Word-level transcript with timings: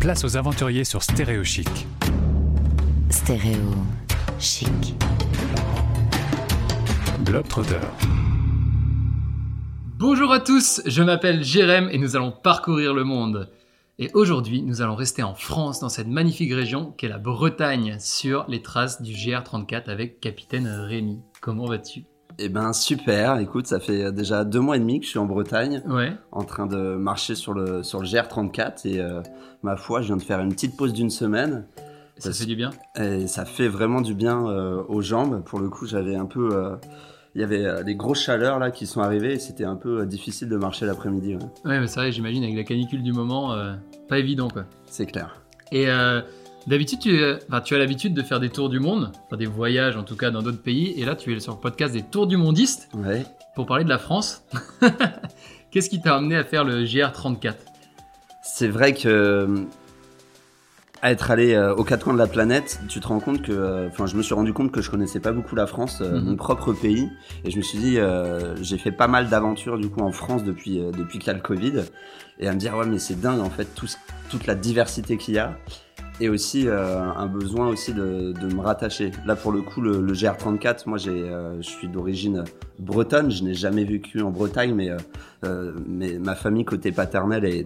place 0.00 0.24
aux 0.24 0.38
aventuriers 0.38 0.84
sur 0.84 1.02
Stéréo 1.02 1.44
Chic. 1.44 1.68
Stéréo 3.10 3.58
chic. 4.38 4.94
Globetrotter. 7.22 7.80
Bonjour 9.98 10.32
à 10.32 10.40
tous, 10.40 10.80
je 10.86 11.02
m'appelle 11.02 11.44
Jérém 11.44 11.90
et 11.92 11.98
nous 11.98 12.16
allons 12.16 12.32
parcourir 12.32 12.94
le 12.94 13.04
monde. 13.04 13.50
Et 13.98 14.10
aujourd'hui, 14.14 14.62
nous 14.62 14.80
allons 14.80 14.96
rester 14.96 15.22
en 15.22 15.34
France, 15.34 15.80
dans 15.80 15.90
cette 15.90 16.08
magnifique 16.08 16.54
région 16.54 16.92
qu'est 16.92 17.08
la 17.08 17.18
Bretagne, 17.18 17.98
sur 18.00 18.46
les 18.48 18.62
traces 18.62 19.02
du 19.02 19.12
GR34 19.12 19.90
avec 19.90 20.18
Capitaine 20.18 20.66
Rémi. 20.66 21.20
Comment 21.42 21.66
vas-tu? 21.66 22.04
Eh 22.42 22.48
ben 22.48 22.72
super, 22.72 23.38
écoute, 23.38 23.66
ça 23.66 23.80
fait 23.80 24.12
déjà 24.12 24.44
deux 24.44 24.60
mois 24.60 24.76
et 24.76 24.78
demi 24.80 24.98
que 24.98 25.04
je 25.04 25.10
suis 25.10 25.18
en 25.18 25.26
Bretagne, 25.26 25.82
Ouais, 25.86 26.12
en 26.32 26.42
train 26.42 26.64
de 26.66 26.94
marcher 26.96 27.34
sur 27.34 27.52
le, 27.52 27.82
sur 27.82 28.00
le 28.00 28.06
GR34 28.06 28.88
et 28.88 28.98
euh, 28.98 29.20
ma 29.62 29.76
foi, 29.76 30.00
je 30.00 30.06
viens 30.06 30.16
de 30.16 30.22
faire 30.22 30.40
une 30.40 30.50
petite 30.52 30.74
pause 30.76 30.94
d'une 30.94 31.10
semaine 31.10 31.66
ça 32.16 32.32
fait 32.32 32.44
du 32.46 32.54
bien. 32.56 32.70
et 32.96 33.26
ça 33.26 33.44
fait 33.46 33.68
vraiment 33.68 34.00
du 34.02 34.14
bien 34.14 34.46
euh, 34.46 34.82
aux 34.88 35.00
jambes. 35.02 35.42
Pour 35.44 35.58
le 35.58 35.68
coup, 35.70 35.86
j'avais 35.86 36.16
un 36.16 36.26
peu... 36.26 36.48
euh, 36.54 36.76
il 37.34 37.40
y 37.40 37.44
avait 37.44 37.84
des 37.84 37.94
grosses 37.94 38.20
chaleurs 38.22 38.58
là 38.58 38.70
qui 38.70 38.86
sont 38.86 39.00
arrivées 39.02 39.34
et 39.34 39.38
c'était 39.38 39.64
un 39.64 39.76
peu 39.76 40.04
difficile 40.04 40.48
de 40.48 40.56
marcher 40.56 40.84
l'après-midi, 40.86 41.36
ouais. 41.36 41.42
Ouais, 41.64 41.80
mais 41.80 41.86
c'est 41.86 42.00
vrai, 42.00 42.10
j'imagine, 42.12 42.42
avec 42.42 42.56
la 42.56 42.64
canicule 42.64 43.02
du 43.02 43.12
moment, 43.12 43.54
pas 44.08 44.18
évident 44.18 44.48
quoi. 44.48 44.64
c'est 44.86 45.06
clair. 45.06 45.40
Et 45.72 45.86
d'habitude, 46.66 46.98
tu, 47.00 47.20
enfin, 47.48 47.60
tu 47.60 47.74
as 47.74 47.78
l'habitude 47.78 48.14
de 48.14 48.22
faire 48.22 48.40
des 48.40 48.50
tours 48.50 48.68
du 48.68 48.80
monde, 48.80 49.12
enfin 49.26 49.36
des 49.36 49.46
voyages 49.46 49.96
en 49.96 50.02
tout 50.04 50.16
cas 50.16 50.30
dans 50.30 50.42
d'autres 50.42 50.62
pays, 50.62 50.92
et 51.00 51.04
là 51.04 51.16
tu 51.16 51.34
es 51.34 51.40
sur 51.40 51.54
le 51.54 51.58
podcast 51.60 51.92
des 51.94 52.02
tours 52.02 52.26
du 52.26 52.36
mondiste 52.36 52.88
Ouais. 52.94 53.24
pour 53.56 53.66
parler 53.66 53.84
de 53.84 53.88
la 53.88 53.98
France. 53.98 54.44
Qu'est-ce 55.70 55.88
qui 55.90 56.00
t'a 56.00 56.16
amené 56.16 56.36
à 56.36 56.44
faire 56.44 56.64
le 56.64 56.84
GR34 56.84 57.54
C'est 58.42 58.68
vrai 58.68 58.92
que 58.94 59.08
euh, 59.08 59.56
à 61.02 61.12
être 61.12 61.30
allé 61.30 61.54
euh, 61.54 61.74
aux 61.74 61.84
quatre 61.84 62.04
coins 62.04 62.12
de 62.12 62.18
la 62.18 62.26
planète, 62.26 62.80
tu 62.88 63.00
te 63.00 63.06
rends 63.08 63.20
compte 63.20 63.40
que, 63.40 63.52
euh, 63.52 63.88
enfin, 63.88 64.04
je 64.06 64.16
me 64.16 64.22
suis 64.22 64.34
rendu 64.34 64.52
compte 64.52 64.70
que 64.70 64.82
je 64.82 64.90
connaissais 64.90 65.20
pas 65.20 65.32
beaucoup 65.32 65.54
la 65.56 65.66
France, 65.66 66.00
Mhm. 66.00 66.20
mon 66.24 66.36
propre 66.36 66.72
pays, 66.74 67.08
et 67.44 67.50
je 67.50 67.56
me 67.56 67.62
suis 67.62 67.78
dit, 67.78 67.98
euh, 67.98 68.54
j'ai 68.62 68.76
fait 68.76 68.92
pas 68.92 69.08
mal 69.08 69.28
d'aventures 69.30 69.78
du 69.78 69.88
coup 69.88 70.00
en 70.00 70.12
France 70.12 70.44
depuis 70.44 70.78
depuis 70.92 71.18
qu'il 71.18 71.28
y 71.28 71.30
a 71.30 71.34
le 71.34 71.40
Covid, 71.40 71.84
et 72.38 72.48
à 72.48 72.52
me 72.52 72.58
dire 72.58 72.76
ouais 72.76 72.86
mais 72.86 72.98
c'est 72.98 73.18
dingue 73.20 73.40
en 73.40 73.48
fait 73.50 73.66
tout 73.74 73.86
toute 74.28 74.46
la 74.46 74.54
diversité 74.54 75.16
qu'il 75.16 75.34
y 75.34 75.38
a, 75.38 75.56
et 76.20 76.28
aussi 76.28 76.68
euh, 76.68 77.00
un 77.00 77.26
besoin 77.26 77.68
aussi 77.68 77.92
de, 77.94 78.32
de 78.32 78.54
me 78.54 78.60
rattacher. 78.60 79.10
Là 79.26 79.36
pour 79.36 79.52
le 79.52 79.62
coup 79.62 79.80
le, 79.80 80.00
le 80.00 80.12
GR34, 80.12 80.82
moi 80.86 80.98
j'ai, 80.98 81.10
euh, 81.10 81.56
je 81.62 81.68
suis 81.68 81.88
d'origine 81.88 82.44
bretonne, 82.78 83.30
je 83.30 83.42
n'ai 83.44 83.54
jamais 83.54 83.84
vécu 83.84 84.20
en 84.22 84.30
Bretagne, 84.30 84.74
mais 84.74 84.90
euh, 85.44 85.72
mais 85.86 86.18
ma 86.18 86.34
famille 86.34 86.64
côté 86.64 86.92
paternel 86.92 87.44
est 87.44 87.64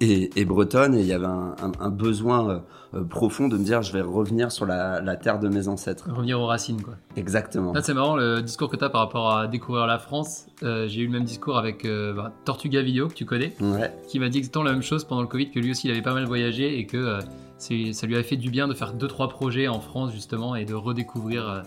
et 0.00 0.44
bretonne 0.46 0.94
et 0.94 1.00
il 1.00 1.06
y 1.06 1.12
avait 1.12 1.26
un, 1.26 1.54
un- 1.62 1.72
un 1.78 1.90
besoin 1.90 2.64
profond 3.10 3.48
de 3.48 3.58
me 3.58 3.64
dire 3.64 3.82
je 3.82 3.92
vais 3.92 4.00
revenir 4.00 4.50
sur 4.50 4.64
la, 4.64 5.02
la 5.02 5.16
terre 5.16 5.38
de 5.38 5.48
mes 5.48 5.68
ancêtres. 5.68 6.08
Revenir 6.10 6.40
aux 6.40 6.46
racines 6.46 6.80
quoi. 6.80 6.94
Exactement. 7.16 7.74
Là 7.74 7.82
c'est 7.82 7.92
marrant 7.92 8.16
le 8.16 8.40
discours 8.40 8.70
que 8.70 8.76
tu 8.76 8.84
as 8.84 8.88
par 8.88 9.02
rapport 9.02 9.36
à 9.36 9.46
découvrir 9.46 9.86
la 9.86 9.98
France. 9.98 10.46
J'ai 10.62 11.00
eu 11.02 11.06
le 11.06 11.12
même 11.12 11.24
discours 11.24 11.58
avec 11.58 11.86
bah, 11.86 12.32
Tortuga 12.46 12.80
Vidéo 12.80 13.08
que 13.08 13.14
tu 13.14 13.26
connais, 13.26 13.52
Ouais, 13.60 13.92
qui 14.08 14.18
m'a 14.20 14.30
dit 14.30 14.38
exactement 14.38 14.64
la 14.64 14.72
même 14.72 14.82
chose 14.82 15.04
pendant 15.04 15.20
le 15.20 15.28
Covid, 15.28 15.50
que 15.50 15.58
lui 15.60 15.72
aussi 15.72 15.88
il 15.88 15.90
avait 15.90 16.00
pas 16.02 16.14
mal 16.14 16.24
voyagé 16.24 16.78
et 16.78 16.86
que 16.86 17.18
ça 17.58 18.06
lui 18.06 18.14
avait 18.14 18.22
fait 18.24 18.36
du 18.36 18.50
bien 18.50 18.68
de 18.68 18.74
faire 18.74 18.92
deux 18.92 19.08
trois 19.08 19.28
projets 19.28 19.68
en 19.68 19.80
France 19.80 20.12
justement 20.12 20.54
et 20.56 20.64
de 20.64 20.74
redécouvrir 20.74 21.48
euh, 21.48 21.62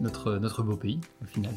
notre, 0.00 0.36
notre 0.38 0.62
beau 0.62 0.76
pays 0.76 1.00
au 1.22 1.26
final. 1.26 1.52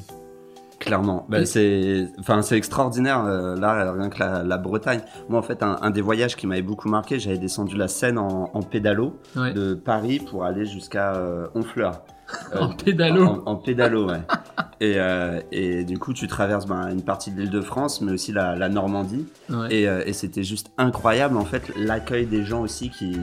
clairement. 0.80 1.28
Et- 1.34 1.46
c'est, 1.46 2.08
enfin, 2.20 2.42
c'est 2.42 2.56
extraordinaire 2.58 3.26
euh, 3.26 3.56
là, 3.56 3.92
rien 3.92 4.10
que 4.10 4.20
la, 4.20 4.44
la 4.44 4.58
Bretagne. 4.58 5.02
Moi, 5.28 5.40
en 5.40 5.44
fait, 5.44 5.62
un, 5.64 5.78
un 5.82 5.90
des 5.90 6.02
voyages 6.02 6.36
qui 6.38 6.48
m'avait 6.48 6.62
beaucoup 6.62 6.88
marqué, 6.90 7.20
j'avais 7.20 7.38
descendu 7.38 7.76
la 7.76 7.88
Seine 7.88 8.18
en, 8.18 8.50
en 8.54 8.62
pédalo 8.62 9.14
Ouais. 9.36 9.54
de 9.54 9.74
Paris 9.74 10.20
pour 10.20 10.46
aller 10.46 10.66
jusqu'à 10.66 11.16
euh, 11.16 11.48
Honfleur. 11.56 12.02
Euh, 12.54 12.60
En 12.60 12.70
pédalo. 12.76 13.26
En, 13.26 13.42
en 13.48 13.56
pédalo, 13.56 14.08
ouais. 14.08 14.20
et, 14.82 14.94
euh, 14.98 15.42
et 15.52 15.84
du 15.84 15.98
coup, 15.98 16.14
tu 16.14 16.28
traverses 16.28 16.66
ben, 16.66 16.90
une 16.90 17.04
partie 17.04 17.32
de 17.32 17.40
l'Île-de-France, 17.42 18.02
mais 18.02 18.12
aussi 18.12 18.32
la, 18.32 18.56
la 18.56 18.70
Normandie. 18.70 19.26
Ouais. 19.50 19.68
Et, 19.74 19.88
euh, 19.88 20.04
et 20.06 20.14
c'était 20.14 20.44
juste 20.44 20.72
incroyable, 20.78 21.38
en 21.38 21.46
fait, 21.46 21.72
l'accueil 21.76 22.26
des 22.26 22.44
gens 22.44 22.62
aussi 22.62 22.90
qui 22.90 23.18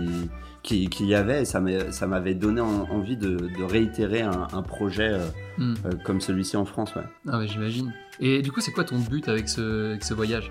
qui, 0.63 0.89
qui 0.89 1.07
y 1.07 1.15
avait. 1.15 1.43
Et 1.43 1.45
ça 1.45 1.61
m'a- 1.61 1.93
ça 1.93 2.09
m'avait 2.09 2.35
donné 2.35 2.61
en- 2.61 2.89
envie 2.91 3.17
de, 3.17 3.37
de 3.37 3.63
réitérer 3.65 4.23
un, 4.23 4.49
un 4.53 4.63
projet 4.63 5.11
euh, 5.13 5.19
Hmm. 5.59 5.75
euh, 5.87 5.91
comme 6.05 6.21
celui-ci 6.21 6.57
en 6.57 6.65
France, 6.65 6.95
ouais. 6.97 7.05
Ah 7.29 7.39
ouais, 7.39 7.47
j'imagine. 7.47 7.93
Et 8.21 8.43
du 8.43 8.51
coup, 8.51 8.61
c'est 8.61 8.73
quoi 8.73 8.83
ton 8.85 8.99
but 8.99 9.29
avec 9.29 9.49
ce, 9.49 9.91
avec 9.91 10.03
ce 10.05 10.13
voyage? 10.13 10.51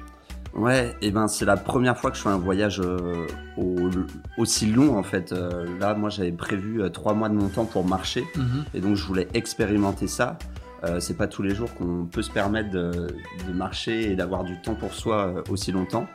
Ouais, 0.56 0.96
et 1.02 1.12
ben 1.12 1.28
c'est 1.28 1.44
la 1.44 1.58
première 1.58 1.98
fois 1.98 2.12
que 2.12 2.18
je 2.18 2.22
fais 2.22 2.30
un 2.30 2.38
voyage 2.38 2.80
euh, 2.80 3.28
au- 3.58 3.90
aussi 4.38 4.68
long 4.68 4.98
en 4.98 5.04
fait. 5.04 5.34
Là, 5.82 5.94
moi, 5.96 6.10
j'avais 6.10 6.32
prévu 6.32 6.80
trois 6.94 7.14
mois 7.14 7.28
de 7.28 7.34
mon 7.36 7.50
temps 7.50 7.66
pour 7.66 7.86
marcher, 7.86 8.24
Mhm. 8.38 8.64
et 8.74 8.80
donc 8.80 8.96
je 8.96 9.04
voulais 9.06 9.28
expérimenter 9.34 10.08
ça. 10.08 10.38
Euh, 10.86 11.00
c'est 11.00 11.18
pas 11.18 11.28
tous 11.28 11.42
les 11.42 11.56
jours 11.56 11.74
qu'on 11.74 12.06
peut 12.06 12.22
se 12.22 12.32
permettre 12.32 12.70
de, 12.70 13.08
marcher 13.54 14.12
et 14.12 14.16
d'avoir 14.16 14.44
du 14.44 14.60
temps 14.62 14.76
pour 14.76 14.94
soi 14.94 15.28
euh, 15.28 15.42
aussi 15.50 15.72
longtemps. 15.72 16.08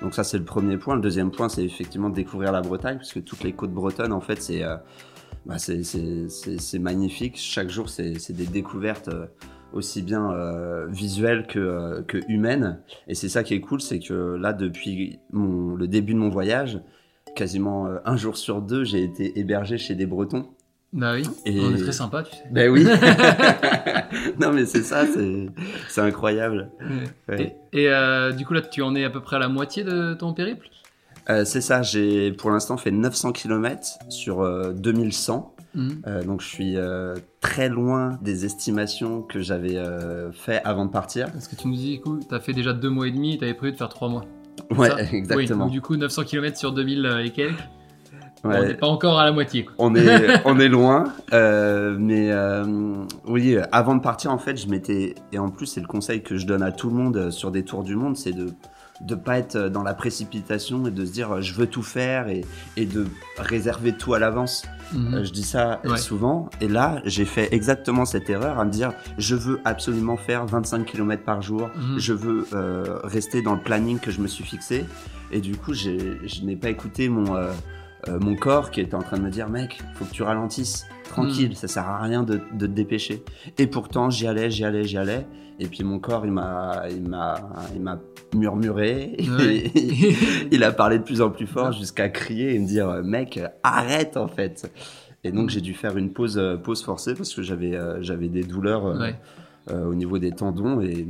Donc 0.00 0.14
ça, 0.14 0.24
c'est 0.24 0.38
le 0.38 0.44
premier 0.44 0.76
point. 0.76 0.96
Le 0.96 1.00
deuxième 1.00 1.30
point, 1.30 1.48
c'est 1.48 1.64
effectivement 1.64 2.08
de 2.10 2.14
découvrir 2.14 2.52
la 2.52 2.62
Bretagne, 2.62 2.96
parce 2.96 3.12
que 3.12 3.20
toutes 3.20 3.44
les 3.44 3.52
côtes 3.52 3.72
bretonnes, 3.72 4.12
en 4.12 4.20
fait, 4.20 4.40
c'est 4.40 4.64
euh, 4.64 4.76
bah, 5.46 5.56
magnifique. 6.80 7.36
Chaque 7.36 7.68
jour, 7.68 7.88
c'est 7.88 8.32
des 8.32 8.46
découvertes 8.46 9.10
aussi 9.72 10.02
bien 10.02 10.32
visuelles 10.88 11.46
que, 11.46 12.02
que 12.02 12.18
humaines. 12.28 12.80
Et 13.08 13.14
c'est 13.14 13.28
ça 13.28 13.42
qui 13.42 13.54
est 13.54 13.60
cool, 13.60 13.80
c'est 13.80 13.98
que 13.98 14.36
là, 14.36 14.52
depuis 14.52 15.18
le 15.32 15.86
début 15.86 16.14
de 16.14 16.18
mon 16.18 16.28
voyage, 16.28 16.80
quasiment 17.36 17.88
un 18.04 18.16
jour 18.16 18.36
sur 18.36 18.62
deux, 18.62 18.84
j'ai 18.84 19.02
été 19.02 19.38
hébergé 19.38 19.76
chez 19.78 19.94
des 19.94 20.06
Bretons. 20.06 20.53
Bah 20.94 21.14
oui, 21.14 21.24
Et- 21.44 21.60
on 21.60 21.74
est 21.74 21.82
très 21.82 21.92
sympa, 21.92 22.22
tu 22.22 22.36
sais. 22.36 22.44
Ben 22.52 22.70
oui. 22.70 22.84
non 24.40 24.52
mais 24.52 24.64
c'est 24.64 24.82
ça, 24.84 25.04
c'est 25.88 26.00
incroyable. 26.00 26.70
Ouais. 27.28 27.56
Et, 27.72 27.82
et, 27.82 27.88
euh, 27.88 28.30
du 28.32 28.46
coup, 28.46 28.54
là, 28.54 28.60
tu 28.62 28.80
en 28.80 28.94
es 28.94 29.02
à 29.04 29.10
peu 29.10 29.20
près 29.20 29.36
à 29.36 29.40
la 29.40 29.48
moitié 29.48 29.82
de 29.82 30.14
ton 30.14 30.32
périple? 30.34 30.68
Euh, 31.30 31.44
c'est 31.44 31.60
ça, 31.60 31.82
j'ai 31.82 32.32
pour 32.32 32.50
l'instant 32.50 32.76
fait 32.76 32.90
900 32.92 33.32
km 33.32 33.98
sur 34.08 34.42
euh, 34.42 34.72
2100. 34.72 35.50
Mhm. 35.74 36.02
Euh, 36.06 36.22
donc 36.22 36.40
je 36.40 36.46
suis 36.46 36.76
très 37.40 37.68
loin 37.68 38.16
des 38.22 38.44
estimations 38.44 39.22
que 39.22 39.40
j'avais 39.40 39.76
fait 40.32 40.62
avant 40.64 40.86
de 40.86 40.92
partir. 40.92 41.32
Parce 41.32 41.48
que 41.48 41.56
tu 41.56 41.66
nous 41.66 41.74
dis, 41.74 42.00
coup, 42.00 42.20
t'as 42.28 42.38
fait 42.38 42.52
déjà 42.52 42.72
deux 42.72 42.90
mois 42.90 43.08
et 43.08 43.10
demi 43.10 43.36
t'avais 43.36 43.54
prévu 43.54 43.72
de 43.72 43.78
faire 43.78 43.88
trois 43.88 44.08
mois. 44.08 44.24
Ouais, 44.70 44.88
Ça? 44.90 44.96
Oui, 44.96 45.08
exactement. 45.18 45.64
donc 45.64 45.72
du 45.72 45.80
coup, 45.80 45.96
900 45.96 46.22
km 46.22 46.56
sur 46.56 46.70
2000 46.70 47.22
et 47.24 47.30
quelques. 47.30 47.58
Ouais. 48.44 48.58
on 48.60 48.66
n'est 48.66 48.74
pas 48.74 48.86
encore 48.86 49.18
à 49.18 49.24
la 49.24 49.32
moitié. 49.32 49.64
Quoi. 49.64 49.74
on 49.78 49.94
est 49.94 50.28
on 50.44 50.58
est 50.60 50.68
loin 50.68 51.04
euh, 51.32 51.96
mais 51.98 52.30
euh, 52.30 52.64
oui 53.26 53.56
avant 53.72 53.94
de 53.94 54.00
partir 54.02 54.30
en 54.32 54.38
fait 54.38 54.56
je 54.56 54.68
m'étais 54.68 55.14
et 55.32 55.38
en 55.38 55.48
plus 55.50 55.66
c'est 55.66 55.80
le 55.80 55.86
conseil 55.86 56.22
que 56.22 56.36
je 56.36 56.46
donne 56.46 56.62
à 56.62 56.70
tout 56.72 56.88
le 56.90 56.94
monde 56.96 57.16
euh, 57.16 57.30
sur 57.30 57.50
des 57.50 57.64
tours 57.64 57.82
du 57.84 57.96
monde 57.96 58.16
c'est 58.16 58.32
de 58.32 58.48
de 59.00 59.16
pas 59.16 59.38
être 59.38 59.56
dans 59.70 59.82
la 59.82 59.92
précipitation 59.92 60.86
et 60.86 60.90
de 60.92 61.04
se 61.04 61.10
dire 61.12 61.32
euh, 61.36 61.40
je 61.40 61.52
veux 61.54 61.66
tout 61.66 61.82
faire 61.82 62.28
et, 62.28 62.42
et 62.76 62.86
de 62.86 63.06
réserver 63.38 63.92
tout 63.92 64.14
à 64.14 64.18
l'avance 64.18 64.64
Mhm. 64.92 65.14
Euh, 65.14 65.24
je 65.24 65.32
dis 65.32 65.42
ça 65.44 65.80
euh, 65.86 65.92
Ouais. 65.92 65.96
souvent 65.96 66.50
et 66.60 66.68
là 66.68 67.00
j'ai 67.06 67.24
fait 67.24 67.48
exactement 67.52 68.04
cette 68.04 68.28
erreur 68.28 68.58
à 68.60 68.66
me 68.66 68.70
dire 68.70 68.92
je 69.16 69.34
veux 69.34 69.58
absolument 69.64 70.18
faire 70.18 70.44
25 70.44 70.84
km 70.84 71.22
par 71.24 71.40
jour 71.40 71.70
Mhm. 71.74 71.98
je 71.98 72.12
veux 72.12 72.46
euh, 72.52 72.98
rester 73.02 73.40
dans 73.40 73.54
le 73.54 73.60
planning 73.62 73.98
que 73.98 74.10
je 74.10 74.20
me 74.20 74.26
suis 74.28 74.44
fixé 74.44 74.84
et 75.32 75.40
du 75.40 75.56
coup 75.56 75.72
j'ai- 75.72 76.20
je 76.28 76.42
n'ai 76.44 76.54
pas 76.54 76.68
écouté 76.68 77.08
mon 77.08 77.34
euh, 77.34 77.50
euh, 78.08 78.18
mon 78.20 78.34
corps 78.36 78.70
qui 78.70 78.80
était 78.80 78.94
en 78.94 79.02
train 79.02 79.16
de 79.18 79.22
me 79.22 79.30
dire 79.30 79.48
mec 79.48 79.80
faut 79.94 80.04
que 80.04 80.10
tu 80.12 80.22
ralentisses 80.22 80.86
tranquille 81.04 81.50
Mm. 81.50 81.54
ça 81.54 81.68
sert 81.68 81.88
à 81.88 82.00
rien 82.02 82.22
de, 82.22 82.40
de 82.54 82.66
te 82.66 82.72
dépêcher 82.72 83.22
et 83.58 83.66
pourtant 83.66 84.10
j'y 84.10 84.26
allais 84.26 84.50
j'y 84.50 84.64
allais 84.64 84.84
j'y 84.84 84.98
allais 84.98 85.26
et 85.60 85.66
puis 85.68 85.84
mon 85.84 85.98
corps 86.00 86.26
il 86.26 86.32
m'a 86.32 86.82
il 86.90 87.02
m'a 87.08 87.36
il 87.74 87.80
m'a 87.80 87.98
murmuré 88.34 89.16
Ouais. 89.38 89.70
il 90.50 90.64
a 90.64 90.72
parlé 90.72 90.98
de 90.98 91.04
plus 91.04 91.20
en 91.22 91.30
plus 91.30 91.46
fort 91.46 91.72
jusqu'à 91.72 92.08
crier 92.08 92.54
et 92.54 92.58
me 92.58 92.66
dire 92.66 93.02
mec 93.04 93.40
arrête 93.62 94.16
en 94.16 94.28
fait 94.28 94.70
et 95.22 95.32
donc 95.32 95.50
j'ai 95.50 95.60
dû 95.60 95.72
faire 95.74 95.96
une 95.96 96.12
pause 96.12 96.36
euh, 96.38 96.56
pause 96.56 96.82
forcée 96.82 97.14
parce 97.14 97.32
que 97.32 97.42
j'avais 97.42 97.74
euh, 97.76 98.02
j'avais 98.02 98.28
des 98.28 98.42
douleurs 98.42 98.86
euh, 98.86 98.98
Ouais. 98.98 99.14
euh, 99.70 99.86
au 99.86 99.94
niveau 99.94 100.18
des 100.18 100.32
tendons 100.32 100.80
et 100.80 101.06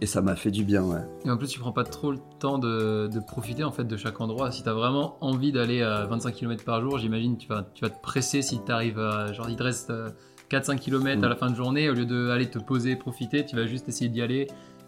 et 0.00 0.06
ça 0.06 0.22
m'a 0.22 0.36
fait 0.36 0.50
du 0.50 0.64
bien 0.64 0.82
ouais 0.84 1.00
Et 1.24 1.30
en 1.30 1.36
plus, 1.36 1.48
tu 1.48 1.58
prends 1.60 1.72
pas 1.72 1.84
trop 1.84 2.10
le 2.12 2.18
temps 2.38 2.58
de, 2.58 3.08
de 3.12 3.20
profiter 3.20 3.64
en 3.64 3.72
fait 3.72 3.84
de 3.84 3.96
chaque 3.96 4.20
endroit. 4.20 4.50
Si 4.50 4.62
t'as 4.62 4.72
vraiment 4.72 5.16
envie 5.20 5.52
d'aller 5.52 5.82
à 5.82 6.06
25 6.06 6.32
km 6.34 6.64
par 6.64 6.80
jour, 6.80 6.98
j'imagine 6.98 7.36
tu 7.36 7.48
vas, 7.48 7.66
tu 7.74 7.82
vas 7.84 7.90
te 7.90 8.00
presser 8.00 8.42
si 8.42 8.58
t'arrives 8.60 8.98
à. 8.98 9.32
Genre, 9.32 9.48
il 9.50 9.56
te 9.56 9.62
reste 9.62 9.90
euh, 9.90 10.08
4-5 10.50 10.78
km 10.78 11.22
à 11.22 11.26
Mm. 11.26 11.30
la 11.30 11.36
fin 11.36 11.50
de 11.50 11.54
journée. 11.54 11.88
Au 11.90 11.94
lieu 11.94 12.06
d'aller 12.06 12.48
te 12.50 12.58
poser, 12.58 12.96
profiter, 12.96 13.44
tu 13.44 13.56
vas 13.56 13.66
juste 13.66 13.88
essayer 13.88 14.08
d'y 14.10 14.22
aller. 14.22 14.46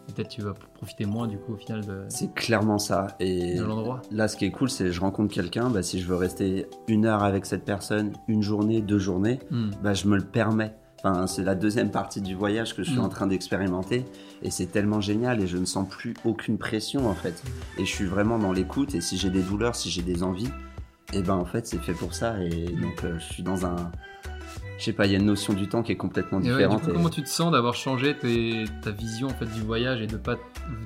Et 0.09 0.11
Peut-être 0.11 0.27
tu 0.27 0.41
vas 0.41 0.51
profiter 0.73 1.05
moins 1.05 1.27
du 1.29 1.37
coup 1.37 1.53
au 1.53 1.55
final 1.55 1.85
de, 1.85 2.01
c'est 2.09 2.33
clairement 2.33 2.77
ça 2.77 3.07
et 3.21 3.55
de 3.55 3.63
l'endroit. 3.63 4.01
Là, 4.11 4.27
ce 4.27 4.35
qui 4.35 4.43
est 4.43 4.51
cool, 4.51 4.69
c'est 4.69 4.91
je 4.91 4.99
rencontre 4.99 5.33
quelqu'un. 5.33 5.69
Bah, 5.69 5.81
si 5.81 6.01
je 6.01 6.07
veux 6.07 6.17
rester 6.17 6.65
une 6.89 7.05
heure 7.05 7.23
avec 7.23 7.45
cette 7.45 7.63
personne, 7.63 8.11
une 8.27 8.41
journée, 8.41 8.81
deux 8.81 8.99
journées, 8.99 9.39
Hmm. 9.49 9.69
bah, 9.81 9.93
je 9.93 10.07
me 10.09 10.17
le 10.17 10.25
permets. 10.25 10.75
Enfin, 11.03 11.27
c'est 11.27 11.43
la 11.43 11.53
deuxième 11.55 11.91
partie 11.91 12.21
du 12.21 12.33
voyage 12.33 12.75
que 12.75 12.81
je 12.83 12.89
suis 12.91 12.99
Mm. 12.99 13.03
en 13.05 13.09
train 13.09 13.27
d'expérimenter 13.27 14.05
et 14.41 14.49
c'est 14.51 14.67
tellement 14.67 15.01
génial 15.01 15.41
et 15.41 15.47
je 15.47 15.57
ne 15.57 15.65
sens 15.65 15.87
plus 15.89 16.13
aucune 16.23 16.57
pression 16.57 17.09
en 17.09 17.13
fait. 17.13 17.43
Et 17.77 17.85
je 17.85 17.89
suis 17.91 18.05
vraiment 18.05 18.39
dans 18.39 18.53
l'écoute 18.53 18.95
et 18.95 19.01
si 19.01 19.17
j'ai 19.17 19.29
des 19.29 19.41
douleurs, 19.41 19.75
si 19.75 19.89
j'ai 19.89 20.01
des 20.01 20.23
envies, 20.23 20.49
et 21.11 21.21
ben 21.21 21.35
en 21.35 21.45
fait 21.45 21.67
c'est 21.67 21.79
fait 21.81 21.93
pour 21.93 22.13
ça 22.13 22.41
et 22.41 22.67
donc 22.67 23.03
euh, 23.03 23.19
je 23.19 23.33
suis 23.33 23.43
dans 23.43 23.65
un, 23.65 23.75
je 24.79 24.83
sais 24.85 24.93
pas, 24.93 25.05
il 25.05 25.11
y 25.11 25.15
a 25.15 25.19
une 25.19 25.25
notion 25.25 25.51
du 25.53 25.67
temps 25.67 25.83
qui 25.83 25.91
est 25.91 25.97
complètement 25.97 26.37
ouais, 26.37 26.45
différente. 26.45 26.83
coup, 26.83 26.89
et- 26.91 26.93
comment 26.93 27.09
tu 27.09 27.21
te 27.21 27.29
sens 27.29 27.51
d'avoir 27.51 27.75
changé 27.75 28.17
tes- 28.17 28.63
ta 28.81 28.91
vision 28.91 29.27
en 29.27 29.33
fait 29.33 29.45
du 29.53 29.59
voyage 29.61 30.01
et 30.01 30.07
de 30.07 30.15
pas 30.17 30.35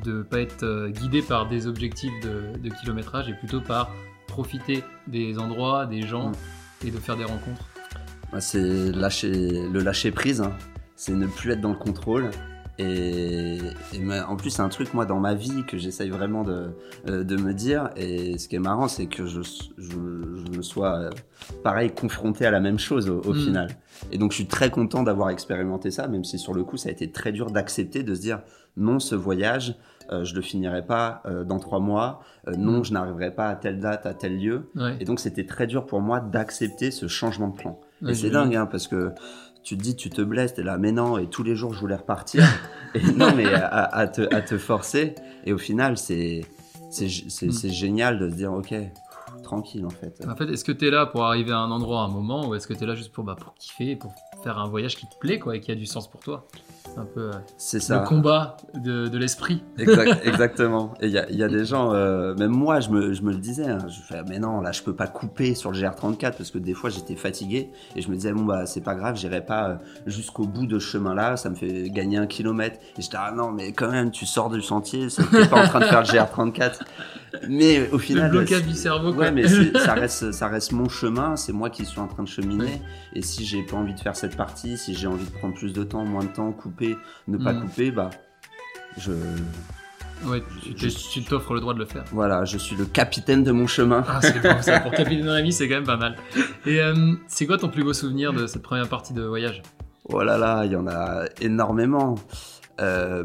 de 0.03 0.23
pas 0.23 0.39
être 0.39 0.63
euh, 0.63 0.89
guidé 0.89 1.21
par 1.21 1.47
des 1.47 1.67
objectifs 1.67 2.11
de, 2.23 2.57
de 2.57 2.69
kilométrage 2.73 3.29
et 3.29 3.33
plutôt 3.33 3.61
par 3.61 3.91
profiter 4.27 4.83
des 5.05 5.37
endroits, 5.37 5.85
des 5.85 6.01
gens 6.01 6.29
Mm. 6.29 6.87
et 6.87 6.91
de 6.91 6.97
faire 6.97 7.17
des 7.17 7.23
rencontres? 7.25 7.65
Bah, 8.31 8.41
c'est 8.41 8.91
lâcher, 8.91 9.67
le 9.71 9.79
lâcher 9.79 10.11
prise, 10.11 10.41
hein. 10.41 10.51
c'est 10.95 11.13
ne 11.13 11.27
plus 11.27 11.51
être 11.51 11.61
dans 11.61 11.71
le 11.71 11.77
contrôle. 11.77 12.29
Et, 12.79 13.57
et 13.93 13.99
ma- 13.99 14.27
en 14.27 14.35
plus, 14.35 14.51
c'est 14.51 14.61
un 14.61 14.69
truc, 14.69 14.93
moi, 14.93 15.05
dans 15.05 15.19
ma 15.19 15.33
vie, 15.33 15.63
que 15.65 15.77
j'essaye 15.77 16.09
vraiment 16.11 16.43
de, 16.43 16.67
euh, 17.09 17.23
de 17.23 17.35
me 17.35 17.51
dire. 17.53 17.89
Et 17.95 18.37
ce 18.37 18.47
qui 18.47 18.55
est 18.55 18.59
marrant, 18.59 18.87
c'est 18.87 19.07
que 19.07 19.25
je, 19.25 19.41
je, 19.41 19.89
je 19.89 20.57
me 20.57 20.61
sois, 20.61 20.95
euh, 20.99 21.09
pareil, 21.63 21.89
confronté 21.89 22.45
à 22.45 22.51
la 22.51 22.59
même 22.59 22.77
chose 22.77 23.09
au, 23.09 23.21
au 23.21 23.33
Mm. 23.33 23.37
final. 23.39 23.67
Et 24.11 24.19
donc, 24.19 24.31
je 24.31 24.35
suis 24.35 24.45
très 24.45 24.69
content 24.69 25.01
d'avoir 25.01 25.31
expérimenté 25.31 25.89
ça, 25.89 26.07
même 26.07 26.23
si 26.23 26.37
sur 26.37 26.53
le 26.53 26.63
coup, 26.63 26.77
ça 26.77 26.89
a 26.89 26.91
été 26.91 27.11
très 27.11 27.31
dur 27.31 27.49
d'accepter, 27.49 28.03
de 28.03 28.13
se 28.13 28.21
dire, 28.21 28.41
non, 28.75 28.99
ce 28.99 29.15
voyage, 29.15 29.75
euh, 30.11 30.23
je 30.23 30.35
le 30.35 30.41
finirai 30.41 30.85
pas 30.85 31.23
euh, 31.25 31.43
dans 31.43 31.57
trois 31.57 31.79
mois. 31.79 32.19
Euh, 32.47 32.55
non, 32.57 32.81
Mm. 32.81 32.85
je 32.85 32.93
n'arriverai 32.93 33.31
pas 33.33 33.47
à 33.47 33.55
telle 33.55 33.79
date, 33.79 34.05
à 34.05 34.13
tel 34.13 34.37
lieu. 34.37 34.69
Ouais. 34.75 34.97
Et 34.99 35.05
donc, 35.05 35.19
c'était 35.19 35.47
très 35.47 35.65
dur 35.65 35.87
pour 35.87 35.99
moi 36.01 36.19
d'accepter 36.19 36.91
ce 36.91 37.07
changement 37.07 37.47
de 37.47 37.55
plan. 37.55 37.79
Et 38.07 38.13
c'est 38.15 38.29
dingue, 38.29 38.55
hein, 38.55 38.65
parce 38.65 38.87
que 38.87 39.11
tu 39.63 39.77
te 39.77 39.81
dis, 39.83 39.95
tu 39.95 40.09
te 40.09 40.21
blesses, 40.21 40.53
t'es 40.53 40.63
là, 40.63 40.77
mais 40.77 40.91
non, 40.91 41.17
et 41.17 41.27
tous 41.27 41.43
les 41.43 41.55
jours, 41.55 41.73
je 41.73 41.79
voulais 41.79 41.95
repartir. 41.95 42.43
et 42.93 43.01
non, 43.13 43.33
mais 43.35 43.51
à, 43.53 43.83
à 43.83 44.07
te, 44.07 44.21
à 44.33 44.41
te 44.41 44.57
forcer. 44.57 45.15
Et 45.45 45.53
au 45.53 45.57
final, 45.57 45.97
c'est 45.97 46.41
c'est 46.89 47.09
c'est- 47.09 47.47
Mm. 47.47 47.71
génial 47.71 48.19
de 48.19 48.29
se 48.29 48.35
dire, 48.35 48.53
ok, 48.53 48.73
tranquille, 49.43 49.85
en 49.85 49.89
fait. 49.89 50.23
En 50.27 50.35
fait, 50.35 50.45
est-ce 50.49 50.63
que 50.63 50.71
tu 50.71 50.87
es 50.87 50.91
là 50.91 51.05
pour 51.05 51.25
arriver 51.25 51.51
à 51.51 51.57
un 51.59 51.69
endroit 51.71 52.01
à 52.01 52.05
un 52.05 52.09
moment 52.09 52.47
ou 52.47 52.55
est-ce 52.55 52.67
que 52.67 52.73
tu 52.73 52.83
es 52.83 52.87
là 52.87 52.95
juste 52.95 53.11
pour, 53.11 53.23
bah, 53.25 53.35
pour 53.39 53.55
kiffer, 53.55 53.95
pour 53.97 54.13
faire 54.43 54.57
un 54.57 54.67
voyage 54.69 54.95
qui 54.95 55.05
te 55.07 55.15
plaît 55.19 55.39
quoi, 55.39 55.55
et 55.57 55.59
qui 55.59 55.71
a 55.71 55.75
du 55.75 55.85
sens 55.85 56.09
pour 56.09 56.21
toi? 56.21 56.47
Un 56.97 57.05
peu 57.05 57.21
euh, 57.29 57.31
C'est 57.57 57.79
ça. 57.79 58.01
le 58.01 58.07
combat 58.07 58.57
de, 58.75 59.07
de 59.07 59.17
l'esprit. 59.17 59.63
Exact- 59.77 60.21
exactement. 60.25 60.93
Et 61.01 61.07
il 61.07 61.11
y 61.13 61.17
a, 61.17 61.29
il 61.29 61.35
y 61.35 61.43
a 61.43 61.47
des 61.47 61.65
gens, 61.65 61.93
euh, 61.93 62.33
même 62.35 62.51
moi, 62.51 62.79
je 62.79 62.89
me, 62.89 63.13
je 63.13 63.21
me 63.23 63.31
le 63.31 63.37
disais, 63.37 63.67
hein, 63.67 63.79
je 63.87 63.99
fais, 64.01 64.21
mais 64.27 64.39
non, 64.39 64.61
là, 64.61 64.71
je 64.71 64.81
peux 64.83 64.95
pas 64.95 65.07
couper 65.07 65.55
sur 65.55 65.71
le 65.71 65.77
GR34 65.79 66.37
parce 66.37 66.51
que 66.51 66.57
des 66.59 66.73
fois, 66.73 66.89
j'étais 66.89 67.15
fatigué 67.15 67.69
et 67.95 68.01
je 68.01 68.09
me 68.09 68.15
disais, 68.15 68.31
bon, 68.33 68.43
bah, 68.45 68.65
c'est 68.65 68.81
pas 68.81 68.95
grave, 68.95 69.15
j'irai 69.17 69.45
pas 69.45 69.69
euh, 69.69 69.75
jusqu'au 70.05 70.45
bout 70.45 70.65
de 70.67 70.79
ce 70.79 70.85
chemin-là, 70.91 71.37
ça 71.37 71.49
me 71.49 71.55
fait 71.55 71.89
gagner 71.89 72.17
un 72.17 72.27
kilomètre. 72.27 72.79
Et 72.97 73.01
j'étais, 73.01 73.17
ah 73.19 73.31
non, 73.35 73.51
mais 73.51 73.71
quand 73.73 73.89
même, 73.91 74.11
tu 74.11 74.25
sors 74.25 74.49
du 74.49 74.61
sentier, 74.61 75.07
t'es 75.31 75.47
pas 75.47 75.63
en 75.63 75.67
train 75.67 75.79
de 75.79 75.85
faire 75.85 76.01
le 76.01 76.07
GR34. 76.07 76.79
Mais 77.49 77.87
au 77.89 77.93
Le 77.93 77.97
final, 77.99 78.31
blocage 78.31 78.61
c'est- 78.61 78.67
du 78.67 78.73
cerveau. 78.73 79.13
Ouais, 79.13 79.31
mais 79.31 79.47
ça 79.47 79.93
reste, 79.95 80.31
ça 80.31 80.47
reste 80.47 80.71
mon 80.71 80.87
chemin, 80.89 81.35
c'est 81.35 81.51
moi 81.53 81.69
qui 81.69 81.85
suis 81.85 81.99
en 81.99 82.07
train 82.07 82.23
de 82.23 82.27
cheminer. 82.27 82.81
Et 83.13 83.21
si 83.21 83.45
j'ai 83.45 83.63
pas 83.63 83.75
envie 83.77 83.93
de 83.93 83.99
faire 83.99 84.15
cette 84.15 84.35
partie, 84.37 84.77
si 84.77 84.93
j'ai 84.95 85.07
envie 85.07 85.25
de 85.25 85.29
prendre 85.31 85.53
plus 85.53 85.73
de 85.73 85.83
temps, 85.83 86.05
moins 86.05 86.23
de 86.23 86.29
temps, 86.29 86.51
couper, 86.51 86.76
ne 87.27 87.37
pas 87.37 87.53
Mm. 87.53 87.61
couper, 87.61 87.91
bah, 87.91 88.09
je, 88.97 89.11
Ouais, 90.25 90.41
tu 91.11 91.23
t'offres 91.23 91.53
le 91.53 91.59
droit 91.59 91.75
de 91.75 91.79
le 91.79 91.85
faire. 91.85 92.03
voilà, 92.11 92.43
je 92.43 92.57
suis 92.57 92.75
le 92.75 92.85
capitaine 92.85 93.43
de 93.43 93.51
mon 93.51 93.67
chemin. 93.67 94.03
Ah, 94.07 94.19
c'est 94.19 94.41
bon, 94.41 94.59
ça. 94.63 94.79
Pour 94.79 94.91
Capitaine 95.03 95.29
Rémi, 95.29 95.53
c'est 95.53 95.67
quand 95.69 95.75
même 95.75 95.83
pas 95.83 95.95
mal. 95.97 96.15
Et 96.65 96.81
euh, 96.81 97.13
c'est 97.27 97.45
quoi 97.45 97.59
ton 97.59 97.69
plus 97.69 97.83
beau 97.83 97.93
souvenir 97.93 98.33
de 98.33 98.47
cette 98.47 98.63
première 98.63 98.89
partie 98.89 99.13
de 99.13 99.21
voyage? 99.21 99.61
Oh 100.05 100.23
là 100.23 100.37
là, 100.39 100.63
il 100.65 100.71
y 100.71 100.75
en 100.75 100.87
a 100.87 101.25
énormément. 101.39 102.15
Euh, 102.81 103.23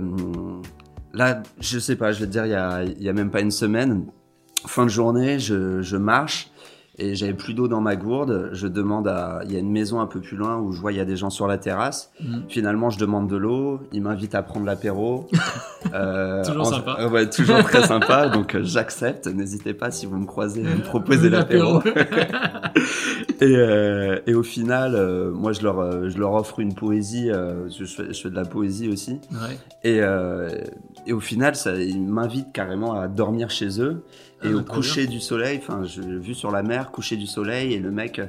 là, 1.15 1.43
je 1.61 1.79
sais 1.79 1.97
pas, 1.97 2.13
je 2.13 2.21
vais 2.21 2.27
te 2.27 2.33
dire, 2.33 2.45
il 2.45 2.51
y 2.53 2.55
a, 2.55 2.83
il 2.85 3.03
y 3.03 3.09
a 3.09 3.13
même 3.15 3.31
pas 3.31 3.41
une 3.41 3.51
semaine, 3.51 4.05
fin 4.67 4.85
de 4.85 4.91
journée, 4.91 5.39
je, 5.39 5.81
je 5.81 5.97
marche 5.97 6.51
et 6.99 7.15
j'avais 7.15 7.33
plus 7.35 7.55
d'eau 7.55 7.69
dans 7.69 7.81
ma 7.81 7.97
gourde. 7.97 8.51
Je 8.53 8.67
demande 8.67 9.09
à, 9.09 9.41
il 9.45 9.53
y 9.53 9.57
a 9.57 9.59
une 9.59 9.71
maison 9.71 10.01
un 10.01 10.07
peu 10.07 10.21
plus 10.21 10.37
loin 10.37 10.59
où 10.59 10.73
je 10.73 10.81
vois 10.81 10.93
il 10.93 10.99
y 10.99 11.01
a 11.01 11.05
des 11.07 11.17
gens 11.17 11.31
sur 11.31 11.47
la 11.47 11.57
terrasse. 11.59 12.11
Mm. 12.21 12.39
Finalement, 12.49 12.91
je 12.91 12.99
demande 12.99 13.29
de 13.29 13.37
l'eau. 13.37 13.81
Il 13.93 14.03
m'invite 14.03 14.35
à 14.35 14.43
prendre 14.43 14.67
l'apéro. 14.67 15.29
Euh, 15.95 16.43
Toujours 16.45 16.65
sympa. 16.67 16.97
euh, 17.01 17.11
ouais, 17.11 17.29
toujours 17.29 17.59
très 17.65 17.87
sympa. 17.87 18.29
Donc, 18.29 18.55
euh, 18.55 18.61
j'accepte. 18.63 19.27
N'hésitez 19.27 19.75
pas 19.75 19.91
si 19.91 20.07
vous 20.07 20.17
me 20.17 20.25
croisez 20.25 20.65
à 20.65 20.71
me 20.75 20.81
proposer 20.81 21.29
l'apéro. 21.37 21.83
Et, 23.43 23.57
euh, 23.57 24.21
et 24.27 24.35
au 24.35 24.45
final, 24.45 24.95
euh, 24.95 25.33
moi, 25.33 25.53
je 25.53 25.63
leur, 25.63 25.81
euh, 25.81 26.09
je 26.09 26.17
leur 26.19 26.33
offre 26.35 26.61
une 26.61 26.75
poésie. 26.75 27.31
euh, 27.31 27.69
je, 27.71 27.85
fais, 27.85 28.13
je 28.13 28.21
fais 28.23 28.31
de 28.31 28.37
la 28.37 28.45
poésie 28.45 28.89
aussi. 28.89 29.21
ouais. 29.33 29.59
Et, 29.83 30.01
euh, 30.01 30.49
et 31.07 31.13
au 31.13 31.19
final, 31.21 31.57
ça, 31.57 31.75
ils 31.77 32.01
m'invitent 32.01 32.53
carrément 32.53 32.95
à 32.95 33.09
dormir 33.09 33.51
chez 33.51 33.81
eux. 33.81 34.05
Ah, 34.41 34.47
Et 34.47 34.53
bah, 34.53 34.59
au 34.59 34.63
trop 34.63 34.77
coucher 34.77 35.07
du 35.09 35.21
soleil, 35.21 35.59
enfin, 35.59 35.83
je 35.85 36.01
vu 36.03 36.35
sur 36.35 36.53
la 36.53 36.63
mer, 36.63 36.93
coucher 36.93 37.17
du 37.17 37.27
soleil, 37.27 37.73
et 37.75 37.81
le 37.81 37.91
mec 37.91 38.21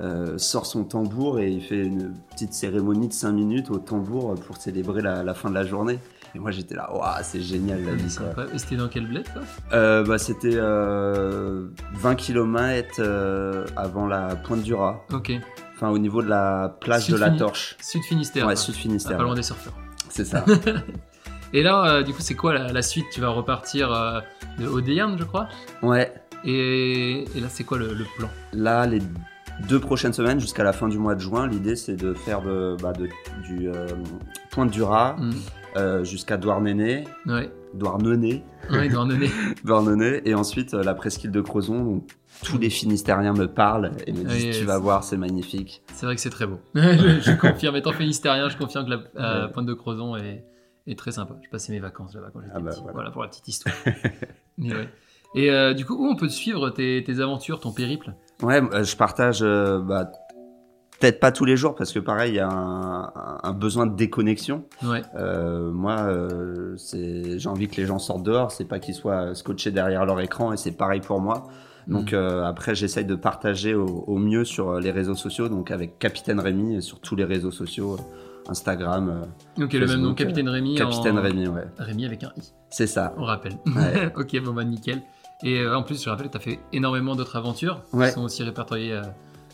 euh, 0.00 0.36
sort 0.38 0.66
son 0.66 0.84
tambour 0.84 1.38
et 1.40 1.50
il 1.50 1.62
fait 1.62 1.84
une 1.84 2.12
petite 2.30 2.52
cérémonie 2.52 3.08
de 3.08 3.12
5 3.12 3.32
minutes 3.32 3.70
au 3.70 3.78
tambour 3.78 4.34
pour 4.46 4.56
célébrer 4.56 5.02
la, 5.02 5.22
la 5.22 5.34
fin 5.34 5.48
de 5.50 5.54
la 5.54 5.64
journée. 5.64 5.98
Et 6.34 6.38
moi, 6.38 6.50
j'étais 6.50 6.74
là, 6.74 6.92
waouh, 6.92 7.14
c'est 7.22 7.40
génial 7.40 7.82
la 7.84 7.94
vie, 7.94 8.14
quoi. 8.34 8.44
Et 8.52 8.58
c'était 8.58 8.76
dans 8.76 8.88
quel 8.88 9.06
bled, 9.06 9.24
toi? 9.32 9.42
Euh, 9.72 10.04
bah, 10.04 10.18
c'était 10.18 10.54
euh, 10.56 11.68
20 11.94 12.14
km 12.16 13.02
avant 13.76 14.06
la 14.06 14.36
Pointe 14.36 14.62
du 14.62 14.74
Rat, 14.74 15.00
Ok. 15.12 15.32
enfin 15.74 15.88
au 15.90 15.98
niveau 15.98 16.22
de 16.22 16.28
la 16.28 16.76
plage 16.80 17.04
Sud 17.04 17.14
de 17.14 17.20
la 17.20 17.26
Fini- 17.28 17.38
Torche. 17.38 17.76
Sud 17.80 18.02
Finistère. 18.02 18.46
Ouais. 18.46 18.56
Sud 18.56 18.74
Finistère. 18.74 19.16
Pas 19.16 19.22
loin 19.22 19.34
des 19.34 19.42
surfeurs. 19.42 19.74
C'est 20.10 20.24
ça. 20.24 20.44
Et 21.52 21.62
là, 21.62 21.84
euh, 21.86 22.02
du 22.02 22.12
coup, 22.12 22.20
c'est 22.20 22.34
quoi 22.34 22.52
la, 22.54 22.72
la 22.72 22.82
suite? 22.82 23.06
Tu 23.12 23.20
vas 23.20 23.28
repartir 23.28 23.92
euh, 23.92 24.20
de 24.58 24.66
Odéane, 24.66 25.16
je 25.18 25.24
crois? 25.24 25.48
ouais. 25.82 26.12
Et, 26.44 27.24
et 27.36 27.40
là, 27.40 27.48
c'est 27.48 27.64
quoi 27.64 27.76
le, 27.78 27.92
le 27.94 28.04
plan? 28.18 28.28
Là, 28.52 28.86
les 28.86 29.00
deux 29.68 29.80
prochaines 29.80 30.12
semaines, 30.12 30.38
jusqu'à 30.40 30.64
la 30.64 30.72
fin 30.72 30.88
du 30.88 30.98
mois 30.98 31.14
de 31.14 31.20
juin, 31.20 31.46
l'idée 31.48 31.76
c'est 31.76 31.96
de 31.96 32.12
faire 32.14 32.42
de, 32.42 32.76
bah, 32.82 32.92
de- 32.92 33.08
du 33.44 33.68
euh, 33.68 33.86
Pointe 34.50 34.70
du 34.70 34.82
Rat 34.82 35.16
Mm. 35.18 35.30
euh, 35.76 36.04
jusqu'à 36.04 36.36
Douarnenez, 36.36 37.04
Ouais. 37.26 37.50
Douarnenez, 37.74 38.42
Ouais, 38.70 38.88
Annonay. 38.94 39.28
Douarnenez, 39.64 40.22
et 40.24 40.34
ensuite 40.34 40.74
euh, 40.74 40.82
la 40.82 40.94
presqu'île 40.94 41.30
de 41.30 41.40
Crozon. 41.40 41.84
Donc, 41.84 42.10
tous 42.42 42.58
les 42.58 42.68
Finistériens 42.70 43.32
me 43.34 43.46
parlent 43.46 43.92
et 44.06 44.12
me 44.12 44.24
disent 44.24 44.44
Oui, 44.46 44.50
Tu 44.58 44.64
vas 44.64 44.78
voir, 44.78 45.04
c'est 45.04 45.16
magnifique. 45.16 45.82
C'est 45.94 46.06
vrai 46.06 46.14
que 46.14 46.20
c'est 46.20 46.30
très 46.30 46.46
beau. 46.46 46.58
je, 46.74 47.20
je 47.20 47.32
confirme, 47.38 47.76
étant 47.76 47.92
finistérien, 47.92 48.48
je 48.48 48.56
confirme 48.56 48.86
que 48.86 48.90
la 48.90 49.00
euh, 49.44 49.48
pointe 49.48 49.66
de 49.66 49.74
Crozon 49.74 50.16
est, 50.16 50.44
est 50.86 50.98
très 50.98 51.12
sympa. 51.12 51.34
J'ai 51.42 51.48
passé 51.48 51.72
mes 51.72 51.80
vacances 51.80 52.14
là-bas 52.14 52.28
quand 52.32 52.40
j'étais 52.40 52.52
Ah 52.54 52.60
bah, 52.60 52.70
petit. 52.70 52.80
voilà. 52.80 52.92
Voilà. 52.94 53.10
pour 53.10 53.22
la 53.22 53.28
petite 53.28 53.48
histoire. 53.48 53.74
Mais 54.58 54.72
ouais. 54.74 54.88
Et 55.34 55.50
euh, 55.50 55.74
du 55.74 55.84
coup, 55.84 55.94
où 55.94 56.06
on 56.10 56.16
peut 56.16 56.28
suivre 56.30 56.70
tes, 56.70 57.02
tes 57.04 57.20
aventures, 57.20 57.60
ton 57.60 57.72
périple? 57.72 58.14
Ouais, 58.42 58.60
euh, 58.72 58.84
je 58.84 58.96
partage, 58.96 59.40
euh, 59.42 59.80
bah, 59.80 60.10
peut-être 61.00 61.20
pas 61.20 61.32
tous 61.32 61.44
les 61.44 61.56
jours 61.56 61.74
parce 61.74 61.92
que 61.92 61.98
pareil, 61.98 62.32
il 62.32 62.36
y 62.36 62.40
a 62.40 62.48
un, 62.48 63.12
un- 63.42 63.52
besoin 63.52 63.86
de 63.86 63.94
déconnexion. 63.94 64.64
Ouais. 64.84 65.02
Euh, 65.14 65.70
moi, 65.70 65.96
euh, 66.08 66.76
j'ai 66.92 67.48
envie 67.48 67.68
que 67.68 67.76
les 67.76 67.86
gens 67.86 67.98
sortent 67.98 68.22
dehors, 68.22 68.52
c'est 68.52 68.64
pas 68.66 68.78
qu'ils 68.78 68.94
soient 68.94 69.34
scotchés 69.34 69.70
derrière 69.70 70.04
leur 70.06 70.20
écran 70.20 70.52
et 70.52 70.56
c'est 70.56 70.72
pareil 70.72 71.00
pour 71.00 71.20
moi. 71.20 71.44
Donc 71.86 72.12
Mm. 72.12 72.16
euh, 72.16 72.44
après, 72.44 72.74
j'essaye 72.74 73.04
de 73.04 73.14
partager 73.14 73.74
au, 73.74 73.86
au 73.86 74.16
mieux 74.18 74.44
sur 74.44 74.70
euh, 74.70 74.80
les 74.80 74.90
réseaux 74.90 75.14
sociaux, 75.14 75.48
donc 75.48 75.70
avec 75.70 75.98
Capitaine 75.98 76.40
Rémi 76.40 76.74
et 76.76 76.80
sur 76.80 76.98
tous 77.00 77.14
les 77.14 77.24
réseaux 77.24 77.52
sociaux, 77.52 77.94
euh, 77.94 78.50
Instagram, 78.50 79.22
Ok, 79.60 79.72
le 79.72 79.80
même 79.80 79.88
nom, 79.88 79.94
Facebook, 80.08 80.18
Capitaine 80.18 80.48
Rémi. 80.48 80.74
Capitaine 80.76 81.18
en... 81.18 81.22
Rémi, 81.22 81.46
ouais. 81.48 81.64
Rémi 81.78 82.04
avec 82.06 82.22
un 82.24 82.32
i, 82.36 82.52
C'est 82.70 82.86
ça. 82.86 83.14
on 83.16 83.24
rappelle. 83.24 83.54
Ouais. 83.66 84.12
ok, 84.16 84.40
bon 84.44 84.52
bah 84.52 84.64
nickel. 84.64 85.00
Et 85.42 85.60
euh, 85.60 85.76
en 85.76 85.82
plus, 85.82 86.02
je 86.02 86.08
rappelle 86.08 86.26
que 86.26 86.32
tu 86.32 86.38
as 86.38 86.40
fait 86.40 86.58
énormément 86.72 87.14
d'autres 87.14 87.36
aventures 87.36 87.82
Ouais. 87.92 88.06
qui 88.08 88.12
sont 88.14 88.22
aussi 88.24 88.42
répertoriées 88.42 88.92
euh, 88.94 89.02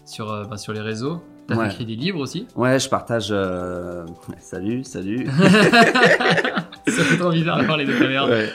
sur, 0.07 0.31
euh, 0.33 0.45
bah, 0.45 0.57
sur 0.57 0.73
les 0.73 0.81
réseaux. 0.81 1.23
Tu 1.49 1.55
as 1.55 1.59
Ouais. 1.59 1.67
écrit 1.67 1.85
des 1.85 1.97
livres 1.97 2.21
aussi. 2.21 2.47
Ouais, 2.55 2.79
je 2.79 2.89
partage. 2.89 3.29
euh, 3.33 4.07
Salut, 4.39 4.85
salut. 4.85 5.27
Ça 6.87 7.05
fait 7.05 7.17
trop 7.17 7.31
bizarre 7.31 7.61
de 7.61 7.67
parler 7.67 7.85
de. 7.85 7.93
Ouais. 7.93 8.19
Ouais. 8.31 8.49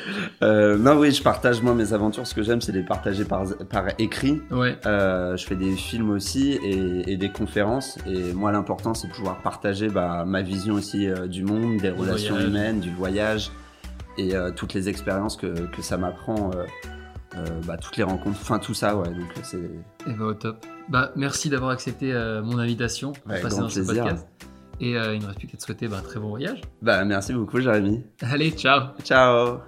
Euh, 0.43 0.77
non, 0.77 0.97
oui, 0.99 1.11
je 1.11 1.21
partage 1.23 1.61
moi 1.61 1.73
mes 1.73 1.93
aventures. 1.93 2.27
Ce 2.27 2.33
que 2.35 2.43
j'aime, 2.43 2.59
c'est 2.61 2.71
les 2.73 2.83
partager 2.83 3.23
par, 3.25 3.43
par 3.69 3.85
écrit. 3.99 4.41
Euh, 4.85 5.35
je 5.37 5.45
fais 5.45 5.55
des 5.55 5.71
films 5.75 6.09
aussi 6.11 6.51
et, 6.63 7.11
et 7.11 7.17
des 7.17 7.29
conférences. 7.29 7.97
Et 8.05 8.33
moi, 8.33 8.51
l'important, 8.51 8.93
c'est 8.93 9.07
de 9.07 9.13
pouvoir 9.13 9.41
partager 9.41 9.87
bah, 9.89 10.23
ma 10.25 10.41
vision 10.41 10.75
aussi 10.75 11.07
du 11.29 11.43
monde, 11.43 11.77
des 11.77 11.89
relations 11.89 12.35
voyage. 12.35 12.49
humaines, 12.49 12.79
du 12.81 12.91
voyage 12.93 13.51
et 14.17 14.33
toutes 14.55 14.73
les 14.73 14.89
expériences 14.89 15.37
que, 15.37 15.47
que 15.67 15.81
ça 15.81 15.95
m'apprend, 15.97 16.51
bah, 17.65 17.77
toutes 17.77 17.97
les 17.97 18.03
rencontres, 18.03 18.37
enfin 18.41 18.59
tout 18.59 18.73
ça, 18.73 18.95
ouais. 18.95 19.09
Donc 19.09 19.27
c'est 19.43 19.57
Et 20.07 20.13
bah 20.17 20.25
au 20.25 20.33
top. 20.33 20.65
Bah 20.89 21.11
merci 21.15 21.49
d'avoir 21.49 21.71
accepté 21.71 22.13
euh, 22.13 22.41
mon 22.43 22.57
invitation 22.59 23.11
pour 23.13 23.31
Ouais, 23.31 23.41
passer 23.41 23.55
grand 23.55 23.63
dans 23.63 23.69
ce 23.69 23.79
plaisir. 23.81 24.03
podcast. 24.03 24.27
Et 24.79 24.95
euh, 24.97 25.15
il 25.15 25.21
ne 25.21 25.25
reste 25.27 25.39
plus 25.39 25.47
qu'à 25.47 25.57
te 25.57 25.63
souhaiter 25.63 25.87
bah, 25.87 25.97
un 25.99 26.01
très 26.01 26.19
bon 26.19 26.29
voyage. 26.29 26.61
bah 26.81 27.03
merci 27.05 27.33
beaucoup, 27.33 27.59
Jérémy. 27.59 28.03
Allez, 28.21 28.51
ciao 28.51 28.89
Ciao. 29.03 29.59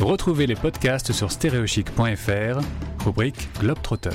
Retrouvez 0.00 0.46
les 0.46 0.54
podcasts 0.56 1.12
sur 1.12 1.30
stéréochic.fr, 1.30 2.58
rubrique 3.04 3.48
Globetrotter. 3.60 4.10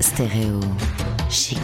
Stéréo 0.00 0.60
chic. 1.30 1.58